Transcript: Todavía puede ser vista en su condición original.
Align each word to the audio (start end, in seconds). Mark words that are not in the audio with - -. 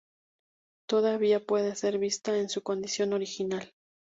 Todavía 0.87 1.45
puede 1.45 1.75
ser 1.75 1.99
vista 1.99 2.35
en 2.35 2.49
su 2.49 2.63
condición 2.63 3.13
original. 3.13 3.71